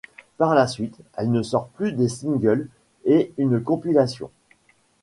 Par 0.37 0.55
la 0.55 0.65
suite, 0.65 0.97
elle 1.15 1.29
ne 1.29 1.43
sort 1.43 1.67
plus 1.67 1.91
des 1.91 2.09
singles 2.09 2.69
et 3.05 3.31
une 3.37 3.61
compilation. 3.63 4.31